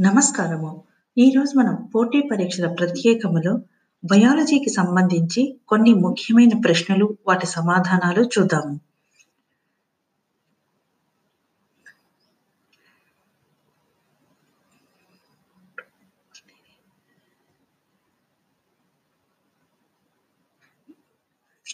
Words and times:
నమస్కారము. 0.00 0.82
ఈరోజు 1.18 1.58
మనం 1.58 1.74
పోటీ 1.94 2.28
పరీక్షల 2.32 2.72
ప్రత్యేకములో 2.72 3.60
బయాలజీకి 4.04 4.70
సంబంధించి 4.70 5.60
కొన్ని 5.68 5.94
ముఖ్యమైన 5.94 6.60
ప్రశ్నలు, 6.64 7.16
వాటి 7.28 7.46
సమాధానాలు 7.46 8.22
చూద్దాము. 8.22 8.80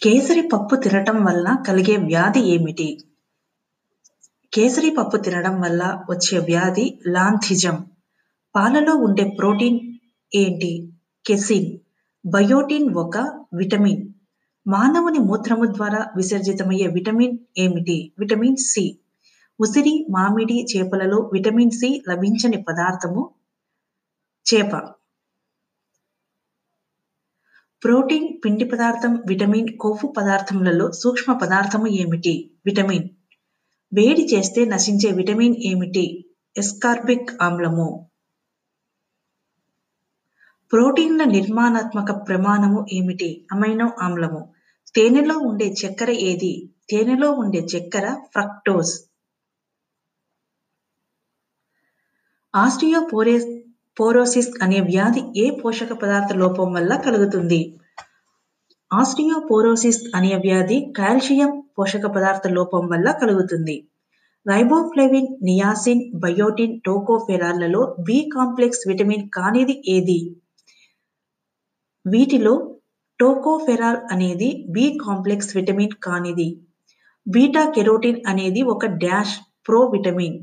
కేసరి 0.03 0.41
పప్పు 0.41 0.75
తినటం 0.75 1.23
వల్ల 1.23 1.63
కలిగే 1.67 1.97
వ్యాధి 1.97 2.39
ఏమిటి? 2.39 3.01
కేసరి 4.53 4.89
పప్పు 4.89 5.17
తినడం 5.17 5.61
వల్ల 5.61 6.03
వచ్చే 6.09 6.39
వ్యాధి 6.39 6.99
లాంథిజం. 7.07 7.85
పాలలో 8.55 8.95
ఉండే 8.95 9.35
ప్రోటీన్ 9.39 9.79
ఏంటి? 10.35 10.93
కెసిన్. 11.25 11.79
బయోటిన్ 12.25 12.95
ఒక 12.95 13.17
విటమిన్. 13.53 14.13
మానవుని 14.67 15.19
మూత్రము 15.19 15.65
ద్వారా 15.65 16.07
విసర్జితమయ్యే 16.17 16.87
విటమిన్ 16.87 17.37
ఏమిటి? 17.57 18.13
Vitamin 18.19 18.55
C. 18.55 18.99
ఉసిరి, 19.59 20.07
మామిడి, 20.09 20.65
చేపలలో 20.75 21.29
విటమిన్ 21.33 21.71
సి 21.71 22.03
లభించని 22.09 22.61
పదార్థము 22.61 23.29
చేప. 24.53 24.71
ప్రోటీన్, 27.83 28.27
పిండి 28.45 28.65
పదార్థం, 28.65 29.23
విటమిన్, 29.27 29.77
కొవ్వు 29.77 30.11
పదార్థములలో 30.11 30.91
సూక్ష్మ 30.91 31.33
పదార్థము 31.33 31.87
ఏమిటి? 31.87 32.51
విటమిన్. 32.65 33.09
వేడి 33.93 34.35
చేస్తే 34.35 34.65
నశించే 34.65 35.11
విటమిన్ 35.11 35.55
ఏమిటి? 35.59 36.25
ఎస్కార్బిక్ 36.57 37.29
ఆమ్లము. 37.41 38.09
ప్రోటీన్ల 40.73 41.23
నిర్మాణాత్మక 41.23 42.27
ప్రమాణము 42.27 42.85
ఏమిటి? 42.93 43.45
అమైనో 43.51 43.91
ఆమ్లము. 44.01 44.47
తేనెలో 44.95 45.37
ఉండే 45.39 45.65
చక్కెర 45.65 46.11
ఏది? 46.11 46.69
తేనెలో 46.89 47.31
ఉండే 47.31 47.59
చక్కెర 47.59 48.15
ఫ్రక్టోజ్. 48.33 48.93
ఆస్టియోపోరోసిస్ 52.55 53.63
పోరోసిస్ 53.99 54.49
అనే 54.61 54.79
వ్యాధి 54.79 55.23
ఏ 55.37 55.49
పోషక 55.49 55.93
పదార్థ 55.93 56.33
లోపం 56.33 56.73
వల్ల 56.73 56.95
కలుగుతుంది? 56.95 57.79
ఆస్టియోపోరోసిస్ 58.93 60.15
అనే 60.15 60.35
వ్యాధి 60.35 60.93
కాల్షియం 60.97 61.63
పోషక 61.79 62.05
పదార్థ 62.05 62.47
లోపం 62.47 62.87
వల్ల 62.87 63.11
కలుగుతుంది. 63.11 63.87
రైబోఫ్లెవిన్ 64.47 65.27
నియాసిన్, 65.43 66.11
బయోటిన్, 66.15 66.81
టోకోఫెరాల్లలో 66.85 67.95
బి 67.99 68.29
కాంప్లెక్స్ 68.35 68.87
విటమిన్ 68.87 69.29
కానిది 69.29 69.83
ఏది? 69.87 70.35
వీటిలో 72.05 72.53
టోకోఫెరాల్ 73.19 73.97
అనేది 74.11 74.65
బి 74.69 74.85
కాంప్లెక్స్ 75.05 75.55
విటమిన్ 75.55 75.93
కానిది. 76.03 76.47
బీటా 77.27 77.71
కెరోటిన్ 77.71 78.19
అనేది 78.27 78.61
ఒక 78.63 78.85
డాష్ 78.85 79.35
ప్రో 79.67 79.79
విటమిన్. 79.85 80.35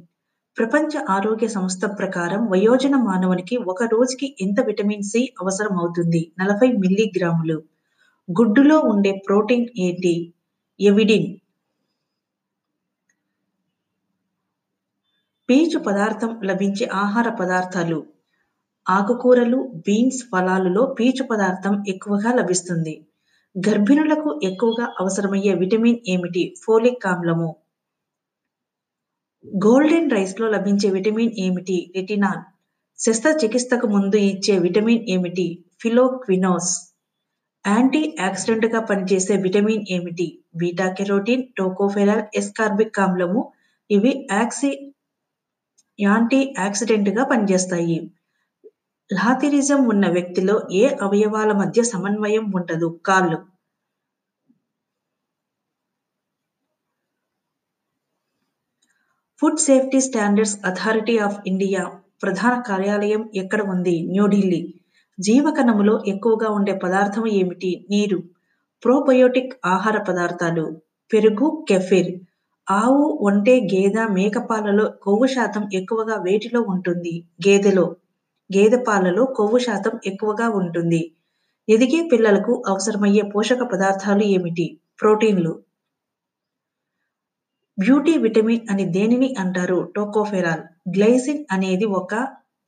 ప్రపంచ 0.56 1.02
ఆరోగ్య 1.08 1.48
సంస్థ 1.48 1.84
ప్రకారం 1.98 2.48
వయోజన 2.50 2.96
మానవునికి 2.96 3.56
ఒక 3.56 3.82
రోజుకి 3.82 4.36
ఎంత 4.40 4.60
విటమిన్ 4.60 5.02
సి 5.02 5.34
అవసరం 5.40 5.78
అవుతుంది? 5.78 6.32
నలభై 6.38 6.72
మిల్లీగ్రాములు. 6.72 7.58
గుడ్డులో 8.28 8.78
ఉండే 8.92 9.12
ప్రోటీన్ 9.26 9.66
ఏంటి? 9.78 10.14
ఎవిడిన్. 10.80 11.28
పీచు 15.48 15.78
పదార్థం 15.78 16.40
లభించే 16.44 16.86
ఆహార 16.86 17.28
పదార్థాలు 17.30 17.98
ఆకుకూరలు, 18.90 19.72
బీన్స్, 19.86 20.24
ఫలాలులో 20.24 20.96
పీచు 21.00 21.24
పదార్థం 21.24 21.84
ఎక్కువగా 21.88 22.32
లభిస్తుంది. 22.32 23.06
గర్భిణులకు 23.68 24.40
ఎక్కువగా 24.42 24.94
అవసరమయ్యే 25.00 25.54
విటమిన్ 25.54 25.98
ఏమిటి? 26.08 26.54
ఫోలిక్ 26.64 27.06
ఆమ్లము. 27.06 27.56
గోల్డెన్ 29.46 30.10
రైస్లో 30.10 30.48
లభించే 30.48 30.90
విటమిన్ 30.90 31.32
ఏమిటి? 31.38 31.92
రెటినాల్. 31.96 32.42
శస్త్రచికిత్సకు 32.98 33.86
ముందు 33.86 34.16
ఇచ్చే 34.16 34.58
విటమిన్ 34.58 35.04
ఏమిటి? 35.08 35.64
ఫిలోక్వినోస్. 35.80 36.72
యాంటీ 37.66 38.16
ఆక్సిడెంట్గా 38.20 38.80
పనిచేసే 38.80 39.36
విటమిన్ 39.36 39.84
ఏమిటి? 39.90 40.38
బీటా 40.56 40.92
కెరోటిన్, 40.92 41.42
టోకోఫెరాల్, 41.58 42.22
ఎస్కార్బిక్ 42.34 43.00
ఆమ్లము. 43.00 43.52
ఇవి 43.90 44.28
యాక్సి 44.32 44.94
యాంటీ 46.00 46.54
ఆక్సిడెంట్గా 46.58 47.24
పనిచేస్తాయి. 47.24 47.98
లాథిరిజం 49.10 49.88
ఉన్న 49.88 50.10
వ్యక్తిలో 50.10 50.60
ఏ 50.72 50.88
అవయవాల 51.02 51.52
మధ్య 51.52 51.82
సమన్వయం 51.82 52.52
ఉండదు? 52.54 53.00
కాళ్ళు. 53.06 53.38
Food 59.42 59.58
safety 59.58 60.00
standards 60.00 60.56
authority 60.64 61.18
of 61.18 61.38
India 61.46 61.82
ప్రధాన 62.22 62.62
కార్యాలయం 62.62 63.30
ఎక్కడ 63.34 63.62
ఉంది? 63.70 64.06
న్యూఢిల్లీ. 64.10 64.74
జీవకణములో 65.20 66.02
ఎక్కువగా 66.06 66.48
ఉండే 66.48 66.72
పదార్థం 66.76 67.26
ఏమిటి? 67.26 67.86
నీరు. 67.90 68.18
ప్రోబయోటిక్ 68.84 69.54
ఆహార 69.66 70.02
పదార్థాలు 70.02 70.80
పెరుగు, 71.12 71.66
కెఫిర్. 71.68 72.12
ఆవు, 72.70 73.18
ఒంటె, 73.22 73.60
గేదె, 73.74 74.04
మేక 74.08 74.38
పాలలో 74.38 74.90
కొవ్వు 75.02 75.26
శాతం 75.26 75.70
ఎక్కువగా 75.74 76.16
వేటిలో 76.16 76.60
ఉంటుంది? 76.60 77.24
గేదెలో. 77.48 77.96
గేదె 78.56 78.84
పాలలో 78.88 79.24
కొవ్వు 79.24 79.58
శాతం 79.58 80.00
ఎక్కువగా 80.06 80.48
ఉంటుంది. 80.48 81.12
ఎదిగే 81.68 82.08
పిల్లలకు 82.12 82.62
అవసరమయ్యే 82.68 83.22
పోషక 83.22 83.62
పదార్థాలు 83.72 84.22
ఏమిటి? 84.22 84.80
ప్రోటీన్లు. 85.00 85.62
బ్యూటీ 87.78 88.18
విటమిన్ 88.18 88.60
అని 88.70 88.84
దేనిని 88.84 89.34
అంటారు? 89.38 89.92
టోకోఫెరాల్. 89.96 90.60
గ్లైసిన్ 90.88 91.44
అనేది 91.50 91.84
ఒక 91.84 92.14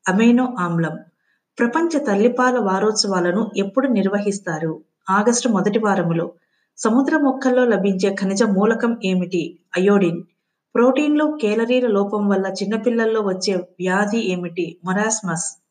అమైనో 0.09 0.57
ఆమ్లం. 0.59 0.99
ప్రపంచ 1.59 2.05
తల్లిపాల 2.05 2.59
వారోత్సవాలను 2.59 3.51
ఎప్పుడు 3.57 3.87
నిర్వహిస్తారు? 3.87 4.81
ఆగస్టు 5.11 5.49
మొదటి 5.49 5.79
వారములో. 5.79 6.33
సముద్ర 6.77 7.17
మొక్కల్లో 7.17 7.65
లభించే 7.65 8.15
ఖనిజ 8.15 8.43
మూలకం 8.43 8.97
ఏమిటి? 9.05 9.59
అయోడిన్. 9.77 10.23
ప్రోటీన్లు, 10.75 11.39
కేలరీల 11.43 11.87
లోపం 11.87 12.29
వల్ల 12.29 12.47
చిన్నపిల్లల్లో 12.63 13.21
వచ్చే 13.21 13.55
వ్యాధి 13.55 14.33
ఏమిటి? 14.33 14.79
మొరాస్మస్ 14.85 15.62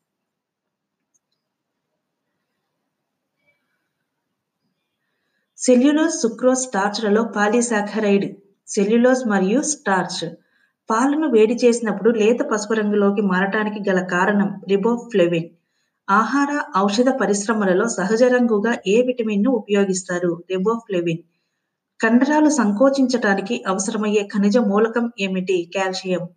సెల్యులోజ్, 5.66 6.14
సుక్రోజ్, 6.14 6.58
స్టార్చ్లలో 6.58 7.22
పాలీసాకరైడ్. 7.22 8.36
సెల్యులోజ్ 8.66 9.28
మరియు 9.28 9.62
స్టార్చ్. 9.62 10.34
పాలను 10.90 11.30
వేడి 11.30 11.54
చేసినప్పుడు 11.54 12.10
లేత 12.10 12.40
పసుపు 12.40 12.72
రంగులోకి 12.72 13.22
మారటానికి 13.22 13.90
గల 13.90 14.00
కారణం 14.04 14.60
రిబోఫ్లెవిన్ 14.68 15.48
ఆహార, 16.10 16.62
ఔషధ 16.78 17.08
పరిశ్రమలలో 17.08 17.88
సహజ 17.88 18.22
రంగుగా 18.22 18.78
ఏ 18.86 19.02
విటమిన్ను 19.02 19.50
ఉపయోగిస్తారు? 19.50 20.42
రిబోఫ్లెవిన్ 20.50 21.22
కండరాలు 22.02 22.48
సంకోచించటానికి 22.48 23.64
అవసరమయ్యే 23.68 24.28
ఖనిజ 24.34 24.58
మూలకం 24.58 25.12
ఏమిటి? 25.20 25.70
కాల్షియం. 25.76 26.28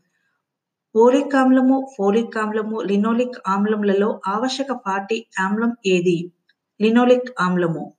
ఓలిక్ 0.95 1.35
ఆమ్లము, 1.35 1.87
ఫోలిక్ 1.97 2.37
ఆమ్లము, 2.37 2.81
లినోలిక్ 2.81 3.37
ఆమ్లములలో 3.47 4.21
ఆవశ్యక 4.27 4.71
పార్టీ 4.71 5.25
ఆమ్లం 5.39 5.73
ఏది? 5.85 6.31
లినోలిక్ 6.81 7.29
ఆమ్లము. 7.41 7.93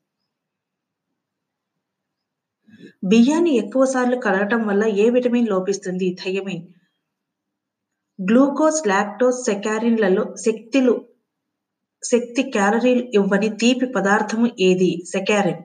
బియ్యాన్ని 3.04 3.53
ఎక్కువ 3.56 3.84
సార్లు 3.84 4.16
కలగటం 4.16 4.66
వల్ల 4.66 4.84
ఏ 4.87 5.10
విటమిన్ 5.10 5.48
లోపిస్తుంది? 5.48 6.16
థయమిన్. 6.25 6.64
గ్లూకోజ్, 8.19 8.89
లాక్టోజ్, 8.89 9.45
సెకారిన్లలో 9.45 10.34
శక్తిలు 10.36 11.04
శక్తి 12.03 12.42
క్యాలరీలు 12.42 13.03
ఇవ్వని 13.15 13.48
తీపి 13.48 13.86
పదార్థము 13.86 14.48
ఏది? 14.60 15.03
సెకారిన్. 15.06 15.62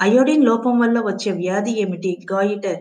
అయోడిన్ 0.00 0.44
లోపం 0.44 0.78
వల్ల 0.78 1.00
వచ్చే 1.00 1.32
వ్యాధి 1.32 1.80
ఏమిటి? 1.80 2.26
Goitre. 2.32 2.80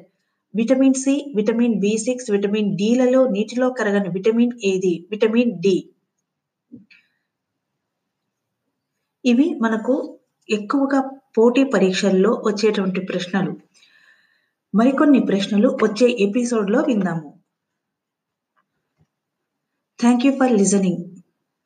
Vitamin 0.56 0.94
C, 0.94 1.34
vitamin 1.36 1.80
B 1.80 1.98
six, 1.98 2.32
vitamin 2.32 2.78
D 2.78 2.96
లలో 2.96 3.28
నీటిలో 3.28 3.70
కరగని 3.70 4.10
విటమిన్ 4.10 4.52
ఏది? 4.64 5.08
Vitamin 5.12 5.52
D. 5.52 5.90
ఇవి 9.26 9.56
మనకు 9.62 10.20
ఎక్కువగా 10.50 11.00
పోటీ 11.38 11.64
పరీక్షల్లో 11.64 12.32
వచ్చేటువంటి 12.32 13.02
ప్రశ్నలు. 13.02 13.58
మరికొన్ని 14.76 15.20
ప్రశ్నలు 15.20 15.70
వచ్చే 15.84 16.18
ఎపిసోడ్లో 16.20 16.82
విందాము. 16.82 17.42
Thank 20.00 20.26
you 20.26 20.32
for 20.32 20.52
listening. 20.52 21.15